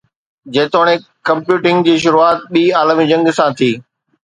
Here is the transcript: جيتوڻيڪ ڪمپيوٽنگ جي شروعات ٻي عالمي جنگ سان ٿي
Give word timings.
جيتوڻيڪ 0.53 1.01
ڪمپيوٽنگ 1.31 1.79
جي 1.89 1.95
شروعات 2.05 2.39
ٻي 2.57 2.63
عالمي 2.79 3.05
جنگ 3.15 3.25
سان 3.37 3.51
ٿي 3.57 3.71